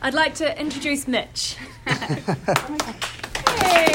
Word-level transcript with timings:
I'd 0.00 0.14
like 0.14 0.34
to 0.36 0.60
introduce 0.60 1.08
Mitch. 1.08 1.56
Hey. 3.60 3.92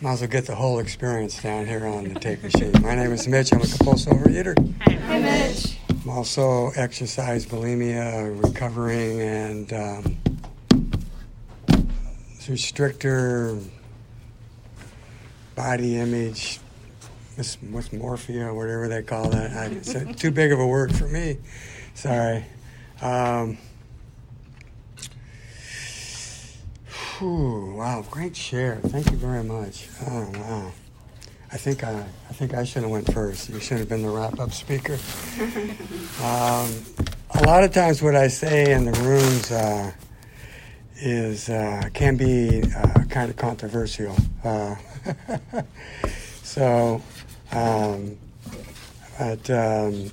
Might 0.00 0.12
as 0.12 0.20
well 0.20 0.28
get 0.28 0.46
the 0.46 0.54
whole 0.54 0.78
experience 0.78 1.42
down 1.42 1.66
here 1.66 1.86
on 1.86 2.04
the 2.12 2.20
tape 2.20 2.42
machine. 2.42 2.72
My 2.82 2.94
name 2.94 3.12
is 3.12 3.26
Mitch. 3.26 3.52
I'm 3.52 3.60
a 3.60 3.66
compulsive 3.66 4.12
overeater. 4.12 4.54
Hey, 4.82 5.20
Mitch. 5.20 5.78
I'm 5.90 6.10
also 6.10 6.68
exercise 6.76 7.46
bulimia 7.46 8.42
recovering 8.44 9.20
and 9.20 9.72
um, 9.72 10.18
restrictor, 12.46 13.64
body 15.54 15.98
image, 15.98 16.60
what's 17.36 17.56
morphia, 17.92 18.54
whatever 18.54 18.88
they 18.88 19.02
call 19.02 19.30
that. 19.30 19.50
I, 19.52 19.66
it's 19.66 20.20
too 20.20 20.30
big 20.30 20.52
of 20.52 20.60
a 20.60 20.66
word 20.66 20.94
for 20.94 21.08
me. 21.08 21.38
Sorry. 21.94 22.44
Um, 23.00 23.58
Whew, 27.18 27.74
wow, 27.74 28.04
great 28.08 28.36
share. 28.36 28.76
Thank 28.76 29.10
you 29.10 29.16
very 29.16 29.42
much. 29.42 29.88
Oh 30.06 30.30
wow. 30.34 30.72
I 31.50 31.56
think 31.56 31.82
I, 31.82 32.04
I 32.28 32.32
think 32.32 32.54
I 32.54 32.62
should 32.62 32.82
have 32.82 32.90
went 32.92 33.12
first. 33.12 33.48
You 33.48 33.58
should 33.58 33.78
have 33.78 33.88
been 33.88 34.02
the 34.02 34.10
wrap-up 34.10 34.52
speaker. 34.52 34.92
um, 36.22 36.70
a 37.30 37.42
lot 37.44 37.64
of 37.64 37.72
times, 37.72 38.02
what 38.02 38.14
I 38.14 38.28
say 38.28 38.70
in 38.70 38.84
the 38.84 38.92
rooms 39.00 39.50
uh, 39.50 39.90
is 41.00 41.48
uh, 41.48 41.88
can 41.94 42.16
be 42.16 42.62
uh, 42.76 43.04
kind 43.04 43.30
of 43.30 43.36
controversial. 43.36 44.14
Uh, 44.44 44.76
so, 46.42 47.02
um, 47.50 48.16
but 49.18 49.50
um, 49.50 50.12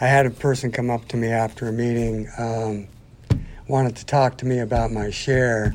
I 0.00 0.06
had 0.06 0.26
a 0.26 0.30
person 0.30 0.72
come 0.72 0.90
up 0.90 1.08
to 1.08 1.16
me 1.16 1.28
after 1.28 1.68
a 1.68 1.72
meeting, 1.72 2.28
um, 2.38 2.88
wanted 3.68 3.96
to 3.96 4.06
talk 4.06 4.38
to 4.38 4.46
me 4.46 4.58
about 4.58 4.90
my 4.90 5.10
share 5.10 5.74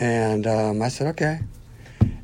and 0.00 0.46
um, 0.46 0.82
I 0.82 0.88
said, 0.88 1.08
okay. 1.08 1.40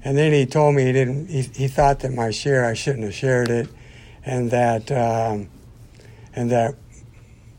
And 0.02 0.16
then 0.16 0.32
he 0.32 0.46
told 0.46 0.74
me 0.74 0.84
he 0.84 0.92
didn't. 0.92 1.28
He, 1.28 1.42
he 1.42 1.68
thought 1.68 2.00
that 2.00 2.12
my 2.12 2.30
share 2.30 2.64
I 2.64 2.74
shouldn't 2.74 3.04
have 3.04 3.14
shared 3.14 3.50
it, 3.50 3.68
and 4.24 4.50
that 4.52 4.90
um, 4.92 5.48
and 6.32 6.50
that 6.52 6.76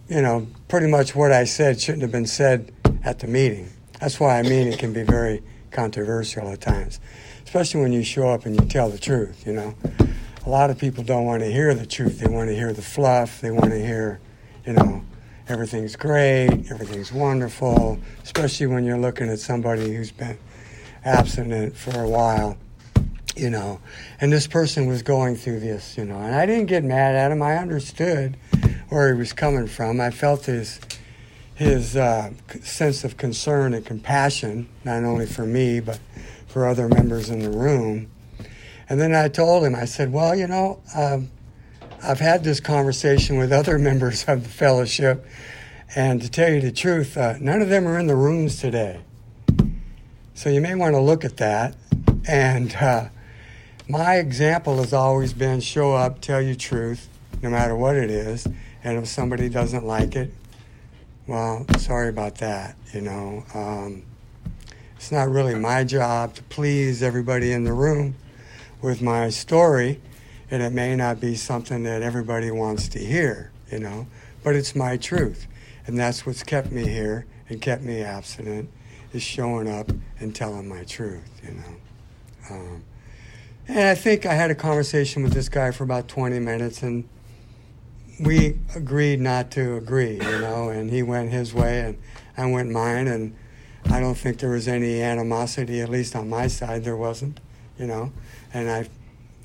you 0.07 0.21
know 0.21 0.47
pretty 0.69 0.87
much 0.87 1.13
what 1.13 1.33
I 1.33 1.43
said 1.43 1.81
shouldn't 1.81 2.03
have 2.03 2.11
been 2.11 2.25
said 2.25 2.71
at 3.03 3.19
the 3.19 3.27
meeting. 3.27 3.69
That's 3.99 4.17
why 4.17 4.39
I 4.39 4.43
mean 4.43 4.67
it 4.67 4.79
can 4.79 4.93
be 4.93 5.03
very 5.03 5.43
controversial 5.71 6.47
at 6.47 6.61
times, 6.61 7.01
especially 7.43 7.81
when 7.81 7.91
you 7.91 8.03
show 8.03 8.29
up 8.29 8.45
and 8.45 8.59
you 8.59 8.65
tell 8.67 8.89
the 8.89 8.97
truth. 8.97 9.45
You 9.45 9.51
know, 9.51 9.75
a 10.47 10.49
lot 10.49 10.69
of 10.69 10.77
people 10.77 11.03
don't 11.03 11.25
want 11.25 11.43
to 11.43 11.51
hear 11.51 11.75
the 11.75 11.85
truth. 11.85 12.19
They 12.19 12.27
want 12.29 12.47
to 12.47 12.55
hear 12.55 12.71
the 12.71 12.81
fluff. 12.81 13.41
They 13.41 13.51
want 13.51 13.71
to 13.71 13.85
hear, 13.85 14.21
you 14.65 14.71
know, 14.71 15.03
everything's 15.49 15.97
great, 15.97 16.71
everything's 16.71 17.11
wonderful, 17.11 17.99
especially 18.23 18.67
when 18.67 18.85
you're 18.85 18.97
looking 18.97 19.27
at 19.27 19.39
somebody 19.39 19.93
who's 19.93 20.09
been 20.09 20.37
abstinent 21.03 21.75
for 21.75 22.01
a 22.01 22.07
while, 22.07 22.55
you 23.35 23.49
know. 23.49 23.81
And 24.21 24.31
this 24.31 24.47
person 24.47 24.87
was 24.87 25.01
going 25.01 25.35
through 25.35 25.59
this, 25.59 25.97
you 25.97 26.05
know. 26.05 26.17
And 26.17 26.33
I 26.33 26.45
didn't 26.45 26.67
get 26.67 26.81
mad 26.81 27.15
at 27.15 27.29
him. 27.29 27.41
I 27.41 27.57
understood 27.57 28.37
where 28.87 29.13
he 29.13 29.19
was 29.19 29.33
coming 29.33 29.67
from. 29.67 29.99
I 29.99 30.11
felt 30.11 30.45
his 30.45 30.79
his 31.55 31.97
uh, 31.97 32.31
sense 32.61 33.03
of 33.03 33.17
concern 33.17 33.73
and 33.73 33.85
compassion, 33.85 34.69
not 34.85 35.03
only 35.03 35.25
for 35.25 35.45
me 35.45 35.81
but 35.81 35.99
for 36.47 36.65
other 36.65 36.87
members 36.87 37.29
in 37.29 37.39
the 37.39 37.49
room. 37.49 38.09
And 38.89 38.99
then 38.99 39.13
I 39.13 39.27
told 39.27 39.65
him, 39.65 39.75
I 39.75 39.85
said, 39.85 40.11
"Well, 40.11 40.35
you 40.35 40.47
know." 40.47 40.81
Um, 40.95 41.29
I've 42.03 42.19
had 42.19 42.43
this 42.43 42.59
conversation 42.59 43.37
with 43.37 43.51
other 43.51 43.79
members 43.89 44.25
of 44.27 44.43
the 44.43 44.49
fellowship, 44.49 45.25
and 45.95 46.21
to 46.21 46.29
tell 46.29 46.51
you 46.51 46.61
the 46.61 46.71
truth, 46.71 47.17
uh, 47.17 47.35
none 47.39 47.61
of 47.61 47.69
them 47.69 47.87
are 47.87 47.97
in 47.97 48.07
the 48.07 48.15
rooms 48.15 48.59
today. 48.59 49.01
So 50.35 50.49
you 50.49 50.61
may 50.61 50.75
want 50.75 50.93
to 50.93 50.99
look 50.99 51.25
at 51.25 51.37
that. 51.37 51.75
And 52.27 52.75
uh, 52.75 53.09
my 53.89 54.17
example 54.17 54.77
has 54.77 54.93
always 54.93 55.33
been 55.33 55.61
show 55.61 55.93
up, 55.93 56.21
tell 56.21 56.41
you 56.41 56.55
truth, 56.55 57.09
no 57.41 57.49
matter 57.49 57.75
what 57.75 57.95
it 57.95 58.11
is. 58.11 58.45
And 58.83 58.97
if 58.97 59.07
somebody 59.07 59.49
doesn't 59.49 59.85
like 59.85 60.15
it, 60.15 60.31
well, 61.25 61.65
sorry 61.79 62.09
about 62.09 62.35
that. 62.35 62.75
You 62.93 63.01
know, 63.01 63.43
um, 63.53 64.03
it's 64.95 65.11
not 65.11 65.29
really 65.29 65.55
my 65.55 65.83
job 65.83 66.35
to 66.35 66.43
please 66.43 67.01
everybody 67.01 67.51
in 67.51 67.63
the 67.63 67.73
room 67.73 68.15
with 68.81 69.01
my 69.01 69.29
story 69.29 70.01
and 70.49 70.61
it 70.63 70.71
may 70.71 70.95
not 70.95 71.19
be 71.19 71.35
something 71.35 71.83
that 71.83 72.01
everybody 72.01 72.51
wants 72.51 72.87
to 72.89 72.99
hear, 72.99 73.51
you 73.71 73.79
know, 73.79 74.07
but 74.43 74.55
it's 74.55 74.75
my 74.75 74.97
truth. 74.97 75.47
And 75.85 75.97
that's 75.97 76.25
what's 76.25 76.43
kept 76.43 76.71
me 76.71 76.87
here 76.87 77.25
and 77.49 77.61
kept 77.61 77.83
me 77.83 78.01
abstinent 78.01 78.69
is 79.13 79.23
showing 79.23 79.69
up 79.69 79.91
and 80.19 80.33
telling 80.35 80.67
my 80.67 80.83
truth, 80.83 81.41
you 81.43 81.51
know. 81.51 81.75
Um, 82.49 82.83
and 83.67 83.79
I 83.79 83.95
think 83.95 84.25
I 84.25 84.33
had 84.33 84.51
a 84.51 84.55
conversation 84.55 85.23
with 85.23 85.33
this 85.33 85.49
guy 85.49 85.71
for 85.71 85.83
about 85.83 86.07
20 86.07 86.39
minutes, 86.39 86.83
and 86.83 87.07
we 88.19 88.59
agreed 88.75 89.19
not 89.19 89.51
to 89.51 89.75
agree, 89.75 90.13
you 90.13 90.39
know, 90.39 90.69
and 90.69 90.89
he 90.89 91.03
went 91.03 91.31
his 91.31 91.53
way 91.53 91.81
and 91.81 91.97
I 92.37 92.49
went 92.49 92.69
mine, 92.69 93.07
and 93.07 93.35
I 93.85 93.99
don't 93.99 94.15
think 94.15 94.39
there 94.39 94.51
was 94.51 94.67
any 94.67 95.01
animosity, 95.01 95.81
at 95.81 95.89
least 95.89 96.15
on 96.15 96.29
my 96.29 96.47
side, 96.47 96.83
there 96.83 96.95
wasn't, 96.95 97.39
you 97.79 97.87
know, 97.87 98.11
and 98.53 98.69
I 98.69 98.89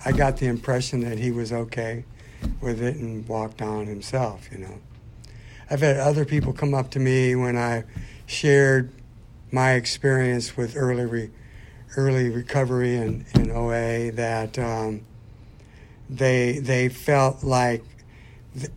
I 0.05 0.13
got 0.13 0.37
the 0.39 0.47
impression 0.47 1.01
that 1.01 1.19
he 1.19 1.31
was 1.31 1.53
okay 1.53 2.05
with 2.61 2.83
it 2.83 2.97
and 2.97 3.27
walked 3.29 3.63
on 3.63 3.87
himself, 3.87 4.49
you 4.51 4.59
know. 4.59 4.81
I've 5.71 5.81
had 5.81 5.97
other 5.97 6.25
people 6.25 6.53
come 6.53 6.75
up 6.75 6.91
to 6.91 6.99
me 6.99 7.37
when 7.37 7.57
I 7.57 7.85
shared 8.27 8.91
my 9.53 9.73
experience 9.73 10.57
with 10.57 10.77
early 10.77 11.07
re, 11.07 11.31
early 11.97 12.31
recovery 12.31 12.97
and, 12.97 13.25
OA 13.53 14.11
that 14.13 14.59
um, 14.59 15.03
they 16.09 16.59
they 16.59 16.89
felt 16.89 17.45
like 17.45 17.85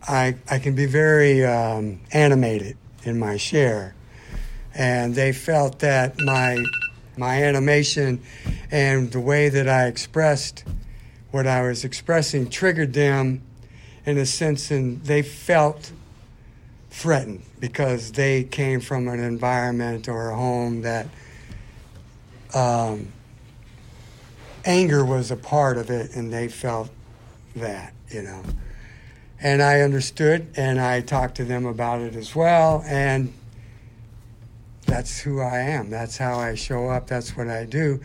I 0.06 0.36
I 0.50 0.58
can 0.58 0.74
be 0.74 0.86
very 0.86 1.44
um, 1.44 2.00
animated 2.12 2.76
in 3.04 3.18
my 3.18 3.38
share, 3.38 3.94
and 4.74 5.14
they 5.14 5.32
felt 5.32 5.78
that 5.78 6.18
my 6.20 6.62
my 7.16 7.42
animation 7.42 8.20
and 8.70 9.10
the 9.12 9.20
way 9.20 9.48
that 9.48 9.68
I 9.68 9.86
expressed 9.86 10.64
what 11.30 11.46
I 11.46 11.62
was 11.62 11.84
expressing 11.84 12.48
triggered 12.48 12.92
them 12.92 13.42
in 14.04 14.18
a 14.18 14.26
sense, 14.26 14.70
and 14.70 15.02
they 15.04 15.22
felt 15.22 15.92
threatened 16.90 17.42
because 17.60 18.12
they 18.12 18.44
came 18.44 18.80
from 18.80 19.08
an 19.08 19.20
environment 19.20 20.08
or 20.08 20.30
a 20.30 20.36
home 20.36 20.82
that 20.82 21.08
um, 22.54 23.12
anger 24.64 25.04
was 25.04 25.30
a 25.30 25.36
part 25.36 25.76
of 25.76 25.90
it, 25.90 26.14
and 26.14 26.32
they 26.32 26.48
felt 26.48 26.88
that, 27.56 27.92
you 28.08 28.22
know. 28.22 28.42
And 29.40 29.62
I 29.62 29.80
understood, 29.80 30.48
and 30.56 30.80
I 30.80 31.00
talked 31.00 31.36
to 31.36 31.44
them 31.44 31.66
about 31.66 32.00
it 32.00 32.14
as 32.14 32.34
well, 32.34 32.82
and 32.86 33.34
that's 34.86 35.20
who 35.20 35.40
I 35.40 35.58
am. 35.58 35.90
That's 35.90 36.16
how 36.16 36.38
I 36.38 36.54
show 36.54 36.88
up. 36.88 37.06
That's 37.06 37.36
what 37.36 37.48
I 37.48 37.64
do. 37.64 38.00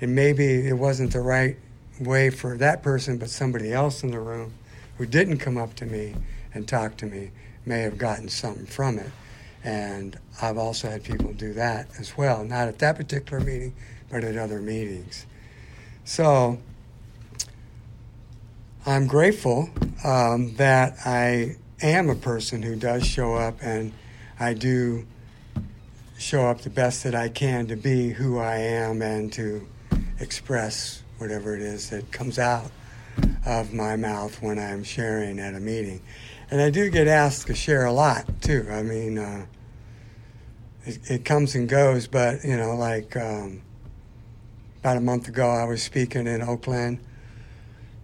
And 0.00 0.14
maybe 0.14 0.66
it 0.66 0.76
wasn't 0.76 1.12
the 1.12 1.20
right 1.20 1.56
way 2.00 2.30
for 2.30 2.56
that 2.58 2.82
person, 2.82 3.18
but 3.18 3.30
somebody 3.30 3.72
else 3.72 4.02
in 4.02 4.10
the 4.10 4.20
room 4.20 4.52
who 4.98 5.06
didn't 5.06 5.38
come 5.38 5.56
up 5.56 5.74
to 5.76 5.86
me 5.86 6.14
and 6.52 6.68
talk 6.68 6.96
to 6.98 7.06
me 7.06 7.30
may 7.64 7.80
have 7.80 7.98
gotten 7.98 8.28
something 8.28 8.66
from 8.66 8.98
it. 8.98 9.10
And 9.62 10.18
I've 10.42 10.58
also 10.58 10.90
had 10.90 11.04
people 11.04 11.32
do 11.32 11.54
that 11.54 11.88
as 11.98 12.16
well, 12.18 12.44
not 12.44 12.68
at 12.68 12.78
that 12.80 12.96
particular 12.96 13.42
meeting, 13.42 13.74
but 14.10 14.22
at 14.24 14.36
other 14.36 14.60
meetings. 14.60 15.26
So 16.04 16.58
I'm 18.84 19.06
grateful 19.06 19.70
um, 20.04 20.54
that 20.56 20.98
I 21.06 21.56
am 21.80 22.10
a 22.10 22.14
person 22.14 22.62
who 22.62 22.76
does 22.76 23.06
show 23.06 23.34
up 23.34 23.56
and 23.62 23.92
I 24.38 24.52
do 24.52 25.06
show 26.18 26.46
up 26.46 26.60
the 26.60 26.70
best 26.70 27.04
that 27.04 27.14
I 27.14 27.28
can 27.28 27.66
to 27.68 27.76
be 27.76 28.10
who 28.10 28.38
I 28.38 28.56
am 28.56 29.02
and 29.02 29.32
to 29.34 29.66
express 30.20 31.02
whatever 31.18 31.54
it 31.54 31.62
is 31.62 31.90
that 31.90 32.10
comes 32.12 32.38
out 32.38 32.70
of 33.46 33.72
my 33.72 33.96
mouth 33.96 34.40
when 34.42 34.58
I'm 34.58 34.84
sharing 34.84 35.38
at 35.38 35.54
a 35.54 35.60
meeting. 35.60 36.00
And 36.50 36.60
I 36.60 36.70
do 36.70 36.90
get 36.90 37.08
asked 37.08 37.46
to 37.48 37.54
share 37.54 37.84
a 37.84 37.92
lot 37.92 38.26
too. 38.40 38.66
I 38.70 38.82
mean, 38.82 39.18
uh, 39.18 39.46
it, 40.84 41.10
it, 41.10 41.24
comes 41.24 41.54
and 41.54 41.68
goes, 41.68 42.06
but 42.06 42.44
you 42.44 42.56
know, 42.56 42.76
like 42.76 43.16
um, 43.16 43.62
about 44.80 44.96
a 44.96 45.00
month 45.00 45.28
ago, 45.28 45.48
I 45.48 45.64
was 45.64 45.82
speaking 45.82 46.26
in 46.26 46.42
Oakland. 46.42 47.00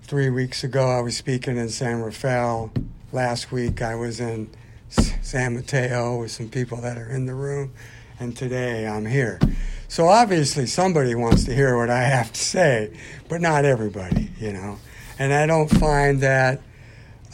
Three 0.02 0.30
weeks 0.30 0.64
ago, 0.64 0.88
I 0.88 1.00
was 1.00 1.16
speaking 1.16 1.56
in 1.56 1.68
San 1.68 2.00
Rafael. 2.00 2.72
Last 3.12 3.52
week, 3.52 3.82
I 3.82 3.94
was 3.94 4.18
in 4.18 4.50
San 4.88 5.54
Mateo 5.54 6.18
with 6.20 6.32
some 6.32 6.48
people 6.48 6.78
that 6.78 6.98
are 6.98 7.08
in 7.08 7.26
the 7.26 7.34
room. 7.34 7.72
And 8.20 8.36
today, 8.36 8.86
I'm 8.86 9.06
here. 9.06 9.40
So 9.88 10.06
obviously, 10.06 10.66
somebody 10.66 11.14
wants 11.14 11.44
to 11.44 11.54
hear 11.54 11.78
what 11.78 11.88
I 11.88 12.02
have 12.02 12.30
to 12.34 12.40
say, 12.40 12.94
but 13.30 13.40
not 13.40 13.64
everybody, 13.64 14.30
you 14.38 14.52
know. 14.52 14.76
And 15.18 15.32
I 15.32 15.46
don't 15.46 15.68
find 15.68 16.20
that 16.20 16.60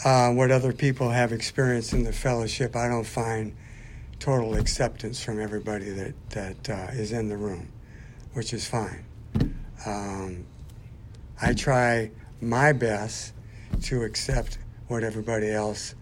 uh, 0.05 0.31
what 0.31 0.53
other 0.53 0.73
people 0.73 1.11
have 1.11 1.33
experienced 1.33 1.93
in 1.93 2.05
the 2.05 2.13
fellowship, 2.13 2.77
I 2.77 2.87
don't 2.87 3.05
find 3.05 3.57
total 4.21 4.55
acceptance 4.55 5.21
from 5.21 5.41
everybody 5.41 5.91
that 5.91 6.15
that 6.31 6.71
uh, 6.71 6.93
is 6.93 7.11
in 7.11 7.29
the 7.29 7.37
room, 7.37 7.69
which 8.35 8.53
is 8.53 8.65
fine. 8.65 9.05
Um, 9.85 10.47
I 11.43 11.53
try 11.53 12.13
my 12.41 12.73
best 12.73 13.33
to 13.83 14.05
accept 14.05 14.59
what 14.87 15.03
everybody 15.03 15.51
else 15.51 15.97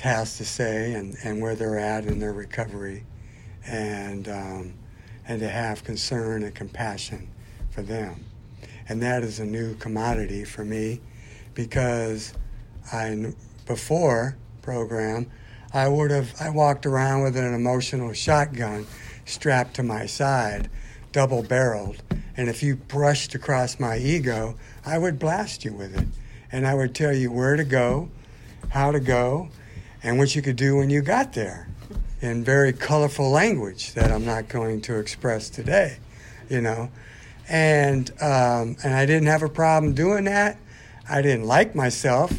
has 0.00 0.38
to 0.38 0.44
say 0.44 0.94
and, 0.94 1.16
and 1.22 1.40
where 1.40 1.54
they're 1.54 1.78
at 1.78 2.04
in 2.06 2.18
their 2.18 2.32
recovery, 2.32 3.04
and 3.66 4.28
um, 4.28 4.74
and 5.26 5.40
to 5.40 5.48
have 5.48 5.84
concern 5.84 6.42
and 6.42 6.54
compassion 6.54 7.28
for 7.70 7.82
them, 7.82 8.24
and 8.88 9.02
that 9.02 9.22
is 9.22 9.40
a 9.40 9.44
new 9.44 9.74
commodity 9.76 10.44
for 10.44 10.64
me, 10.64 11.00
because 11.54 12.34
I 12.92 13.34
before 13.66 14.36
program 14.60 15.30
I 15.74 15.88
would 15.88 16.10
have 16.10 16.34
I 16.40 16.50
walked 16.50 16.86
around 16.86 17.22
with 17.22 17.36
an 17.36 17.54
emotional 17.54 18.12
shotgun 18.12 18.86
strapped 19.24 19.74
to 19.76 19.82
my 19.82 20.06
side, 20.06 20.68
double 21.12 21.42
barreled, 21.42 22.02
and 22.36 22.48
if 22.48 22.62
you 22.62 22.76
brushed 22.76 23.34
across 23.34 23.80
my 23.80 23.96
ego, 23.96 24.56
I 24.84 24.98
would 24.98 25.18
blast 25.18 25.64
you 25.64 25.72
with 25.72 25.96
it. 25.96 26.08
And 26.50 26.66
I 26.66 26.74
would 26.74 26.94
tell 26.94 27.14
you 27.14 27.32
where 27.32 27.56
to 27.56 27.64
go, 27.64 28.10
how 28.68 28.92
to 28.92 29.00
go, 29.00 29.48
and 30.02 30.18
what 30.18 30.34
you 30.36 30.42
could 30.42 30.56
do 30.56 30.76
when 30.76 30.90
you 30.90 31.00
got 31.00 31.32
there 31.32 31.68
in 32.22 32.44
very 32.44 32.72
colorful 32.72 33.30
language 33.30 33.94
that 33.94 34.12
I'm 34.12 34.24
not 34.24 34.48
going 34.48 34.80
to 34.82 34.98
express 34.98 35.50
today, 35.50 35.98
you 36.48 36.60
know. 36.60 36.88
And 37.48 38.10
um, 38.22 38.76
and 38.84 38.94
I 38.94 39.04
didn't 39.04 39.26
have 39.26 39.42
a 39.42 39.48
problem 39.48 39.92
doing 39.92 40.24
that. 40.24 40.56
I 41.10 41.20
didn't 41.20 41.44
like 41.44 41.74
myself, 41.74 42.32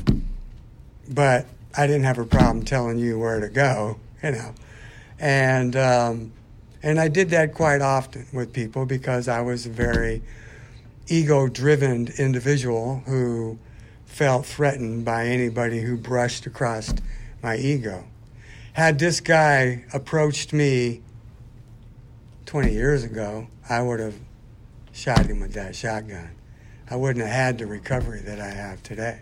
but 1.10 1.46
I 1.78 1.86
didn't 1.86 2.06
have 2.06 2.18
a 2.18 2.26
problem 2.26 2.64
telling 2.64 2.98
you 2.98 3.20
where 3.20 3.42
to 3.42 3.50
go, 3.50 4.00
you 4.24 4.32
know. 4.32 4.56
And 5.20 5.76
um, 5.76 6.32
and 6.82 7.00
I 7.00 7.10
did 7.10 7.30
that 7.32 7.54
quite 7.54 7.82
often 7.82 8.26
with 8.32 8.54
people 8.54 8.86
because 8.86 9.28
I 9.28 9.42
was 9.42 9.66
a 9.66 9.70
very 9.70 10.22
ego-driven 11.08 12.08
individual 12.18 13.04
who 13.06 13.60
felt 14.06 14.46
threatened 14.46 15.04
by 15.04 15.26
anybody 15.26 15.82
who 15.82 15.98
brushed 15.98 16.46
across 16.46 16.94
my 17.42 17.58
ego. 17.58 18.06
Had 18.74 19.00
this 19.00 19.20
guy 19.20 19.86
approached 19.94 20.54
me 20.54 21.02
20 22.46 22.72
years 22.72 23.04
ago, 23.04 23.48
I 23.70 23.82
would 23.82 24.00
have 24.00 24.16
shot 24.92 25.26
him 25.26 25.40
with 25.40 25.54
that 25.54 25.76
shotgun. 25.76 26.32
I 26.90 26.96
wouldn't 26.96 27.26
have 27.26 27.34
had 27.34 27.58
the 27.58 27.66
recovery 27.66 28.20
that 28.22 28.40
I 28.40 28.50
have 28.50 28.84
today 28.84 29.22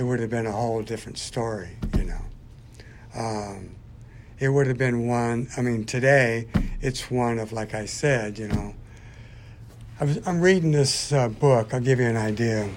it 0.00 0.04
would 0.04 0.18
have 0.18 0.30
been 0.30 0.46
a 0.46 0.52
whole 0.52 0.80
different 0.80 1.18
story, 1.18 1.76
you 1.94 2.04
know. 2.04 2.22
Um, 3.14 3.76
it 4.38 4.48
would 4.48 4.66
have 4.66 4.78
been 4.78 5.06
one, 5.06 5.48
I 5.58 5.60
mean, 5.60 5.84
today 5.84 6.46
it's 6.80 7.10
one 7.10 7.38
of, 7.38 7.52
like 7.52 7.74
I 7.74 7.84
said, 7.84 8.38
you 8.38 8.48
know, 8.48 8.74
I 10.00 10.16
I'm 10.24 10.40
reading 10.40 10.70
this 10.70 11.12
uh, 11.12 11.28
book. 11.28 11.74
I'll 11.74 11.80
give 11.80 12.00
you 12.00 12.06
an 12.06 12.16
idea 12.16 12.70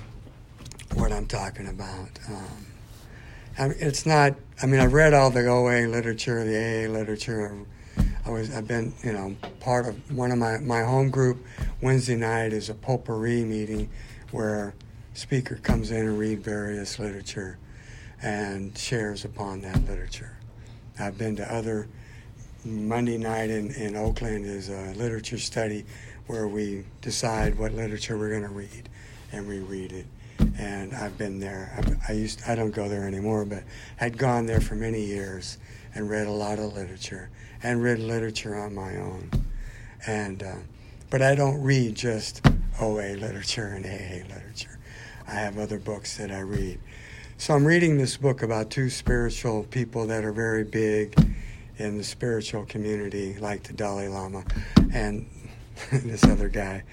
what 0.95 1.13
I'm 1.13 1.25
talking 1.25 1.67
about. 1.67 2.09
Um, 2.27 3.73
it's 3.79 4.05
not, 4.05 4.33
I 4.61 4.65
mean, 4.65 4.79
I've 4.79 4.93
read 4.93 5.13
all 5.13 5.29
the 5.29 5.47
OA 5.47 5.87
literature, 5.87 6.43
the 6.43 6.55
AA 6.55 6.91
literature. 6.91 7.65
I 8.25 8.29
was, 8.29 8.55
I've 8.55 8.67
been, 8.67 8.93
you 9.03 9.11
know, 9.11 9.35
part 9.59 9.87
of 9.87 10.15
one 10.15 10.31
of 10.31 10.37
my, 10.37 10.57
my 10.59 10.83
home 10.83 11.09
group 11.09 11.43
Wednesday 11.81 12.15
night 12.15 12.53
is 12.53 12.69
a 12.69 12.73
potpourri 12.73 13.43
meeting 13.43 13.89
where 14.31 14.73
speaker 15.13 15.55
comes 15.55 15.91
in 15.91 16.07
and 16.07 16.17
read 16.17 16.43
various 16.43 16.99
literature 16.99 17.57
and 18.21 18.77
shares 18.77 19.25
upon 19.25 19.61
that 19.61 19.85
literature. 19.85 20.37
I've 20.99 21.17
been 21.17 21.35
to 21.37 21.53
other 21.53 21.87
Monday 22.63 23.17
night 23.17 23.49
in, 23.49 23.71
in 23.71 23.95
Oakland 23.95 24.45
is 24.45 24.69
a 24.69 24.93
literature 24.95 25.37
study 25.37 25.85
where 26.27 26.47
we 26.47 26.85
decide 27.01 27.57
what 27.57 27.73
literature 27.73 28.17
we're 28.17 28.29
going 28.29 28.43
to 28.43 28.47
read 28.49 28.87
and 29.31 29.47
we 29.47 29.59
read 29.59 29.91
it. 29.91 30.05
And 30.57 30.93
I've 30.93 31.17
been 31.17 31.39
there. 31.39 31.73
I, 31.77 32.11
I 32.11 32.15
used 32.15 32.41
I 32.47 32.55
don't 32.55 32.71
go 32.71 32.87
there 32.87 33.07
anymore, 33.07 33.45
but 33.45 33.63
I'd 33.99 34.17
gone 34.17 34.45
there 34.45 34.61
for 34.61 34.75
many 34.75 35.03
years 35.03 35.57
and 35.95 36.09
read 36.09 36.27
a 36.27 36.31
lot 36.31 36.59
of 36.59 36.73
literature 36.73 37.29
and 37.61 37.81
read 37.81 37.99
literature 37.99 38.55
on 38.55 38.73
my 38.73 38.97
own. 38.97 39.29
And 40.05 40.43
uh, 40.43 40.55
but 41.09 41.21
I 41.21 41.35
don't 41.35 41.61
read 41.61 41.95
just 41.95 42.45
OA 42.81 43.15
literature 43.15 43.67
and 43.67 43.85
AA 43.85 44.27
literature. 44.33 44.79
I 45.27 45.35
have 45.35 45.57
other 45.57 45.79
books 45.79 46.17
that 46.17 46.31
I 46.31 46.39
read. 46.39 46.79
So 47.37 47.53
I'm 47.53 47.65
reading 47.65 47.97
this 47.97 48.17
book 48.17 48.41
about 48.41 48.69
two 48.69 48.89
spiritual 48.89 49.63
people 49.63 50.07
that 50.07 50.23
are 50.23 50.31
very 50.31 50.63
big 50.63 51.15
in 51.77 51.97
the 51.97 52.03
spiritual 52.03 52.65
community, 52.65 53.35
like 53.39 53.63
the 53.63 53.73
Dalai 53.73 54.07
Lama 54.07 54.43
and 54.93 55.27
this 55.91 56.23
other 56.23 56.49
guy. 56.49 56.83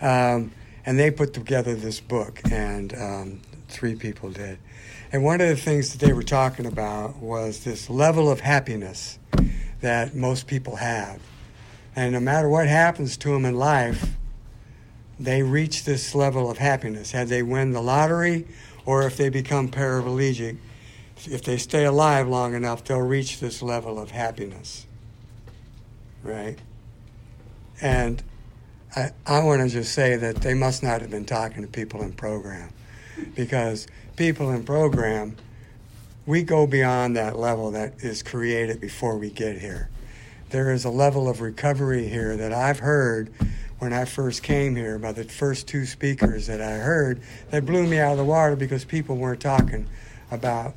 Um, 0.00 0.52
and 0.88 0.98
they 0.98 1.10
put 1.10 1.34
together 1.34 1.74
this 1.74 2.00
book, 2.00 2.40
and 2.50 2.94
um, 2.94 3.40
three 3.68 3.94
people 3.94 4.30
did. 4.30 4.58
And 5.12 5.22
one 5.22 5.38
of 5.42 5.48
the 5.50 5.54
things 5.54 5.92
that 5.92 5.98
they 5.98 6.14
were 6.14 6.22
talking 6.22 6.64
about 6.64 7.16
was 7.16 7.62
this 7.62 7.90
level 7.90 8.30
of 8.30 8.40
happiness 8.40 9.18
that 9.82 10.14
most 10.14 10.46
people 10.46 10.76
have. 10.76 11.20
And 11.94 12.14
no 12.14 12.20
matter 12.20 12.48
what 12.48 12.68
happens 12.68 13.18
to 13.18 13.28
them 13.28 13.44
in 13.44 13.54
life, 13.54 14.14
they 15.20 15.42
reach 15.42 15.84
this 15.84 16.14
level 16.14 16.50
of 16.50 16.56
happiness. 16.56 17.12
Had 17.12 17.28
they 17.28 17.42
win 17.42 17.72
the 17.72 17.82
lottery 17.82 18.46
or 18.86 19.02
if 19.06 19.18
they 19.18 19.28
become 19.28 19.68
paraplegic, 19.68 20.56
if 21.26 21.44
they 21.44 21.58
stay 21.58 21.84
alive 21.84 22.28
long 22.28 22.54
enough, 22.54 22.82
they'll 22.84 23.00
reach 23.00 23.40
this 23.40 23.60
level 23.60 23.98
of 24.00 24.10
happiness. 24.10 24.86
Right? 26.22 26.58
And 27.78 28.22
I, 28.96 29.10
I 29.26 29.42
want 29.42 29.62
to 29.62 29.68
just 29.68 29.92
say 29.92 30.16
that 30.16 30.36
they 30.36 30.54
must 30.54 30.82
not 30.82 31.00
have 31.00 31.10
been 31.10 31.24
talking 31.26 31.62
to 31.62 31.68
people 31.68 32.02
in 32.02 32.12
program 32.12 32.70
because 33.34 33.86
people 34.16 34.50
in 34.50 34.64
program, 34.64 35.36
we 36.26 36.42
go 36.42 36.66
beyond 36.66 37.16
that 37.16 37.38
level 37.38 37.72
that 37.72 38.02
is 38.02 38.22
created 38.22 38.80
before 38.80 39.18
we 39.18 39.30
get 39.30 39.58
here. 39.58 39.90
There 40.50 40.72
is 40.72 40.84
a 40.84 40.90
level 40.90 41.28
of 41.28 41.40
recovery 41.40 42.08
here 42.08 42.36
that 42.36 42.52
I've 42.52 42.78
heard 42.78 43.32
when 43.78 43.92
I 43.92 44.06
first 44.06 44.42
came 44.42 44.74
here 44.74 44.98
by 44.98 45.12
the 45.12 45.24
first 45.24 45.68
two 45.68 45.84
speakers 45.84 46.46
that 46.46 46.60
I 46.60 46.78
heard 46.78 47.20
that 47.50 47.64
blew 47.64 47.86
me 47.86 47.98
out 47.98 48.12
of 48.12 48.18
the 48.18 48.24
water 48.24 48.56
because 48.56 48.84
people 48.84 49.16
weren't 49.16 49.40
talking 49.40 49.86
about 50.30 50.74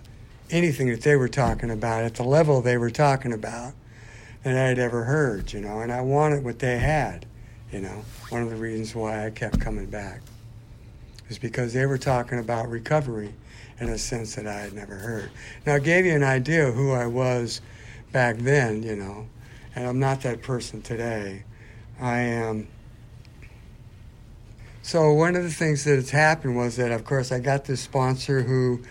anything 0.51 0.89
that 0.89 1.01
they 1.01 1.15
were 1.15 1.29
talking 1.29 1.71
about 1.71 2.03
at 2.03 2.15
the 2.15 2.23
level 2.23 2.61
they 2.61 2.77
were 2.77 2.91
talking 2.91 3.33
about 3.33 3.73
that 4.43 4.57
I 4.57 4.67
had 4.67 4.79
ever 4.79 5.05
heard, 5.05 5.53
you 5.53 5.61
know, 5.61 5.79
and 5.79 5.91
I 5.91 6.01
wanted 6.01 6.43
what 6.43 6.59
they 6.59 6.77
had, 6.77 7.25
you 7.71 7.81
know. 7.81 8.03
One 8.29 8.43
of 8.43 8.49
the 8.49 8.55
reasons 8.55 8.95
why 8.95 9.25
I 9.25 9.29
kept 9.29 9.59
coming 9.59 9.87
back 9.87 10.21
is 11.29 11.39
because 11.39 11.73
they 11.73 11.85
were 11.85 11.97
talking 11.97 12.39
about 12.39 12.69
recovery 12.69 13.33
in 13.79 13.89
a 13.89 13.97
sense 13.97 14.35
that 14.35 14.47
I 14.47 14.59
had 14.59 14.73
never 14.73 14.95
heard. 14.95 15.31
Now, 15.65 15.75
I 15.75 15.79
gave 15.79 16.05
you 16.05 16.13
an 16.13 16.23
idea 16.23 16.67
of 16.67 16.75
who 16.75 16.91
I 16.91 17.07
was 17.07 17.61
back 18.11 18.37
then, 18.37 18.83
you 18.83 18.95
know, 18.95 19.27
and 19.75 19.87
I'm 19.87 19.99
not 19.99 20.21
that 20.21 20.41
person 20.41 20.81
today. 20.81 21.43
I 21.99 22.19
am 22.19 22.67
so 24.83 25.13
one 25.13 25.35
of 25.35 25.43
the 25.43 25.51
things 25.51 25.83
that 25.83 25.95
has 25.95 26.09
happened 26.09 26.57
was 26.57 26.75
that, 26.77 26.91
of 26.91 27.05
course, 27.05 27.31
I 27.31 27.39
got 27.39 27.65
this 27.65 27.81
sponsor 27.81 28.41
who 28.41 28.81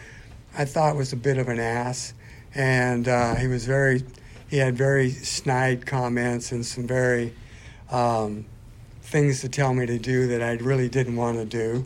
I 0.57 0.65
thought 0.65 0.97
was 0.97 1.13
a 1.13 1.17
bit 1.17 1.37
of 1.37 1.49
an 1.49 1.59
ass, 1.59 2.15
and 2.55 3.09
uh, 3.09 3.35
he 3.35 3.49
was 3.49 3.67
very, 3.67 4.05
he 4.49 4.57
had 4.59 4.77
very 4.77 5.11
snide 5.11 5.87
comments 5.87 6.53
and 6.53 6.65
some 6.65 6.87
very 6.87 7.35
um, 7.91 8.47
things 9.03 9.41
to 9.41 9.49
tell 9.49 9.75
me 9.75 9.87
to 9.87 9.99
do 9.99 10.29
that 10.29 10.43
I 10.43 10.53
really 10.53 10.89
didn't 10.89 11.17
want 11.17 11.39
to 11.39 11.45
do, 11.45 11.85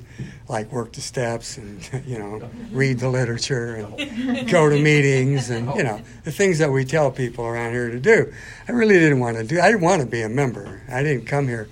like 0.48 0.70
work 0.70 0.92
the 0.92 1.00
steps 1.00 1.56
and 1.56 1.88
you 2.06 2.18
know 2.18 2.48
read 2.70 2.98
the 2.98 3.08
literature 3.08 3.76
and 3.76 4.48
go 4.50 4.68
to 4.68 4.78
meetings 4.78 5.50
and 5.50 5.74
you 5.74 5.82
know 5.82 6.00
the 6.24 6.32
things 6.32 6.58
that 6.58 6.70
we 6.70 6.84
tell 6.84 7.10
people 7.10 7.44
around 7.44 7.72
here 7.72 7.90
to 7.90 8.00
do. 8.00 8.32
I 8.68 8.72
really 8.72 8.98
didn't 8.98 9.20
want 9.20 9.36
to 9.36 9.44
do. 9.44 9.60
I 9.60 9.66
didn't 9.66 9.82
want 9.82 10.02
to 10.02 10.06
be 10.06 10.22
a 10.22 10.28
member. 10.28 10.82
I 10.88 11.02
didn't 11.02 11.26
come 11.26 11.48
here 11.48 11.68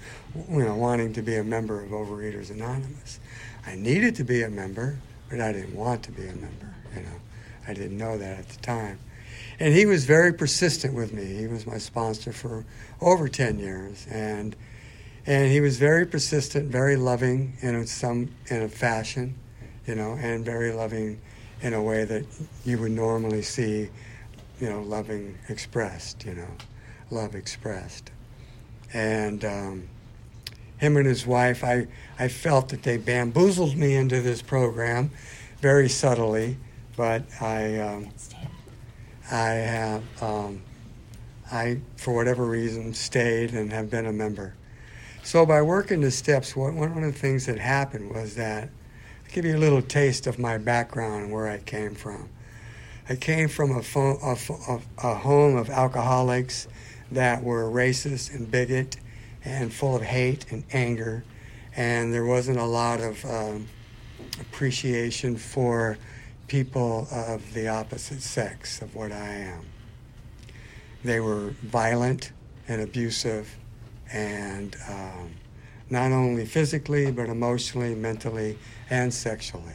you 0.50 0.64
know, 0.64 0.74
wanting 0.74 1.12
to 1.14 1.22
be 1.22 1.36
a 1.36 1.44
member 1.44 1.82
of 1.82 1.90
Overeaters 1.90 2.50
Anonymous. 2.50 3.20
I 3.66 3.74
needed 3.74 4.16
to 4.16 4.24
be 4.24 4.42
a 4.42 4.48
member, 4.48 4.96
but 5.28 5.40
I 5.40 5.52
didn't 5.52 5.74
want 5.74 6.02
to 6.04 6.12
be 6.12 6.22
a 6.22 6.34
member. 6.34 6.74
You 6.94 7.02
know, 7.02 7.20
I 7.68 7.74
didn't 7.74 7.98
know 7.98 8.18
that 8.18 8.38
at 8.38 8.48
the 8.48 8.60
time. 8.62 8.98
And 9.60 9.74
he 9.74 9.86
was 9.86 10.04
very 10.04 10.32
persistent 10.32 10.94
with 10.94 11.12
me. 11.12 11.24
He 11.24 11.46
was 11.46 11.66
my 11.66 11.78
sponsor 11.78 12.32
for 12.32 12.64
over 13.00 13.28
ten 13.28 13.58
years, 13.58 14.06
and 14.10 14.56
and 15.26 15.50
he 15.50 15.60
was 15.60 15.78
very 15.78 16.06
persistent, 16.06 16.70
very 16.70 16.96
loving 16.96 17.56
in 17.60 17.86
some 17.86 18.30
in 18.48 18.62
a 18.62 18.68
fashion, 18.68 19.34
you 19.86 19.94
know, 19.94 20.12
and 20.12 20.44
very 20.44 20.72
loving 20.72 21.20
in 21.60 21.74
a 21.74 21.82
way 21.82 22.04
that 22.04 22.24
you 22.64 22.78
would 22.78 22.90
normally 22.90 23.42
see, 23.42 23.88
you 24.60 24.68
know, 24.68 24.82
loving 24.82 25.38
expressed, 25.48 26.24
you 26.24 26.34
know, 26.34 26.48
love 27.10 27.34
expressed, 27.34 28.10
and. 28.92 29.44
Um, 29.44 29.88
him 30.82 30.96
and 30.96 31.06
his 31.06 31.24
wife, 31.24 31.62
I, 31.62 31.86
I 32.18 32.26
felt 32.26 32.70
that 32.70 32.82
they 32.82 32.96
bamboozled 32.96 33.76
me 33.76 33.94
into 33.94 34.20
this 34.20 34.42
program 34.42 35.12
very 35.60 35.88
subtly. 35.88 36.56
but 36.96 37.22
I, 37.40 37.78
um, 37.78 38.08
I 39.30 39.50
have, 39.50 40.02
um, 40.20 40.60
I, 41.52 41.78
for 41.96 42.12
whatever 42.12 42.44
reason, 42.44 42.94
stayed 42.94 43.54
and 43.54 43.72
have 43.72 43.90
been 43.90 44.06
a 44.06 44.12
member. 44.12 44.54
So 45.24 45.46
by 45.46 45.62
working 45.62 46.00
the 46.00 46.10
steps, 46.10 46.56
one, 46.56 46.76
one 46.76 47.04
of 47.04 47.12
the 47.12 47.18
things 47.18 47.46
that 47.46 47.58
happened 47.58 48.12
was 48.12 48.34
that, 48.34 48.64
I'll 48.64 49.32
give 49.32 49.44
you 49.44 49.56
a 49.56 49.58
little 49.58 49.80
taste 49.80 50.26
of 50.26 50.38
my 50.38 50.58
background 50.58 51.24
and 51.24 51.32
where 51.32 51.48
I 51.48 51.58
came 51.58 51.94
from. 51.94 52.28
I 53.08 53.14
came 53.14 53.48
from 53.48 53.70
a, 53.76 53.82
fo- 53.82 54.18
a, 54.18 54.34
fo- 54.34 54.82
a, 54.98 55.14
home 55.14 55.56
of 55.56 55.70
alcoholics 55.70 56.66
that 57.12 57.42
were 57.42 57.70
racist 57.70 58.34
and 58.34 58.50
bigot 58.50 58.96
and 59.44 59.72
full 59.72 59.96
of 59.96 60.02
hate 60.02 60.50
and 60.50 60.64
anger, 60.72 61.24
and 61.76 62.12
there 62.12 62.24
wasn't 62.24 62.58
a 62.58 62.64
lot 62.64 63.00
of 63.00 63.24
um, 63.24 63.68
appreciation 64.40 65.36
for 65.36 65.98
people 66.48 67.06
of 67.12 67.54
the 67.54 67.68
opposite 67.68 68.22
sex 68.22 68.82
of 68.82 68.94
what 68.94 69.12
I 69.12 69.28
am. 69.28 69.64
They 71.04 71.20
were 71.20 71.54
violent 71.62 72.32
and 72.68 72.80
abusive, 72.80 73.56
and 74.12 74.76
um, 74.88 75.30
not 75.90 76.12
only 76.12 76.44
physically, 76.44 77.10
but 77.10 77.28
emotionally, 77.28 77.94
mentally, 77.94 78.58
and 78.90 79.12
sexually. 79.12 79.74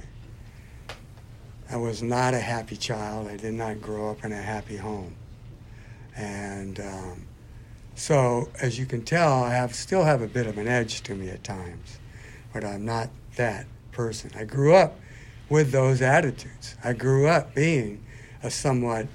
I 1.69 1.75
was 1.75 2.01
not 2.01 2.33
a 2.33 2.39
happy 2.39 2.77
child. 2.77 3.27
I 3.27 3.35
did 3.35 3.53
not 3.53 3.81
grow 3.81 4.11
up 4.11 4.23
in 4.23 4.31
a 4.31 4.41
happy 4.41 4.77
home. 4.77 5.15
And 6.15 6.79
um, 6.79 7.27
so, 7.95 8.49
as 8.61 8.79
you 8.79 8.85
can 8.85 9.03
tell, 9.03 9.43
I 9.43 9.53
have 9.53 9.75
still 9.75 10.03
have 10.03 10.21
a 10.21 10.27
bit 10.27 10.47
of 10.47 10.57
an 10.57 10.67
edge 10.67 11.01
to 11.03 11.15
me 11.15 11.29
at 11.29 11.43
times, 11.43 11.99
but 12.53 12.63
I'm 12.63 12.85
not 12.85 13.09
that 13.35 13.65
person. 13.91 14.31
I 14.35 14.45
grew 14.45 14.75
up 14.75 14.99
with 15.49 15.71
those 15.71 16.01
attitudes. 16.01 16.75
I 16.83 16.93
grew 16.93 17.27
up 17.27 17.53
being 17.53 18.03
a 18.43 18.49
somewhat 18.49 19.07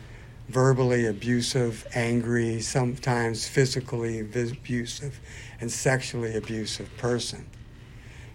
verbally 0.53 1.07
abusive, 1.07 1.87
angry, 1.95 2.61
sometimes 2.61 3.49
physically 3.49 4.21
abusive, 4.21 5.19
and 5.61 5.73
sexually 5.73 6.37
abusive 6.37 6.95
person 6.99 7.47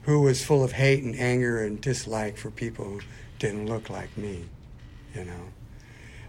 who 0.01 0.21
was 0.21 0.43
full 0.43 0.63
of 0.63 0.71
hate 0.71 1.03
and 1.03 1.15
anger 1.15 1.61
and 1.63 1.81
dislike 1.81 2.37
for 2.37 2.49
people 2.49 2.85
who 2.85 3.01
didn't 3.39 3.67
look 3.67 3.89
like 3.89 4.17
me, 4.17 4.45
you 5.13 5.25
know. 5.25 5.49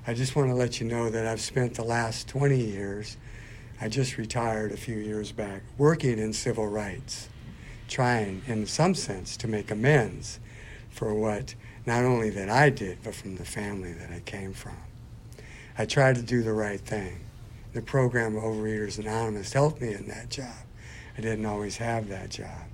I 0.04 0.14
just 0.14 0.34
want 0.34 0.48
to 0.48 0.54
let 0.54 0.80
you 0.80 0.86
know 0.86 1.08
that 1.10 1.26
I've 1.26 1.40
spent 1.40 1.74
the 1.74 1.84
last 1.84 2.26
20 2.28 2.58
years, 2.58 3.16
I 3.80 3.88
just 3.88 4.18
retired 4.18 4.72
a 4.72 4.76
few 4.76 4.96
years 4.96 5.30
back, 5.30 5.62
working 5.78 6.18
in 6.18 6.32
civil 6.32 6.66
rights, 6.66 7.28
trying, 7.86 8.42
in 8.48 8.66
some 8.66 8.96
sense, 8.96 9.36
to 9.36 9.46
make 9.46 9.70
amends 9.70 10.40
for 10.90 11.14
what 11.14 11.54
not 11.86 12.02
only 12.02 12.30
that 12.30 12.50
I 12.50 12.70
did, 12.70 12.98
but 13.04 13.14
from 13.14 13.36
the 13.36 13.44
family 13.44 13.92
that 13.92 14.10
I 14.10 14.20
came 14.20 14.52
from. 14.52 14.87
I 15.78 15.86
tried 15.86 16.16
to 16.16 16.22
do 16.22 16.42
the 16.42 16.52
right 16.52 16.80
thing. 16.80 17.20
The 17.72 17.82
program 17.82 18.36
of 18.36 18.42
Overeaters 18.42 18.98
Anonymous 18.98 19.52
helped 19.52 19.80
me 19.80 19.94
in 19.94 20.08
that 20.08 20.28
job. 20.28 20.56
I 21.16 21.20
didn't 21.20 21.46
always 21.46 21.76
have 21.76 22.08
that 22.08 22.30
job. 22.30 22.66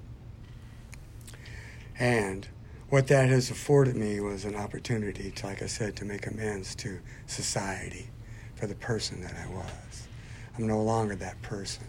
And 1.99 2.49
what 2.88 3.06
that 3.08 3.28
has 3.28 3.50
afforded 3.50 3.94
me 3.94 4.20
was 4.20 4.46
an 4.46 4.56
opportunity 4.56 5.30
to, 5.32 5.46
like 5.46 5.62
I 5.62 5.66
said, 5.66 5.96
to 5.96 6.06
make 6.06 6.26
amends 6.26 6.75
to 6.76 7.00
society 7.26 8.08
for 8.54 8.66
the 8.66 8.75
person 8.75 9.20
that 9.20 9.34
I 9.34 9.52
was. 9.52 10.08
I'm 10.56 10.66
no 10.66 10.82
longer 10.82 11.14
that 11.16 11.42
person. 11.42 11.84